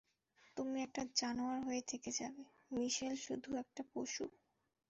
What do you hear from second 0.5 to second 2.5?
তুমি একটা জানোয়ার হয়ে থেকে যাবে,